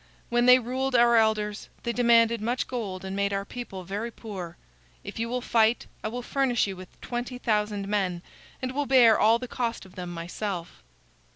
[0.29, 4.57] When they ruled our elders, they demanded much gold and made our people very poor.
[5.03, 8.23] If you will fight, I will furnish you with twenty thousand men,
[8.63, 10.81] and will bear all the cost of them myself."